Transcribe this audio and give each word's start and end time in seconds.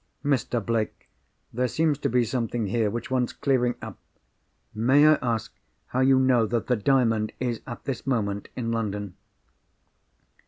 "Mr. 0.25 0.59
Blake! 0.65 1.07
there 1.53 1.67
seems 1.67 1.99
to 1.99 2.09
be 2.09 2.23
something 2.25 2.65
here 2.65 2.89
which 2.89 3.11
wants 3.11 3.31
clearing 3.33 3.75
up. 3.83 3.99
May 4.73 5.05
I 5.07 5.19
ask 5.21 5.53
how 5.89 5.99
you 5.99 6.17
know 6.17 6.47
that 6.47 6.65
the 6.65 6.75
Diamond 6.75 7.33
is, 7.39 7.61
at 7.67 7.83
this 7.83 8.07
moment, 8.07 8.49
in 8.55 8.71
London?" 8.71 9.15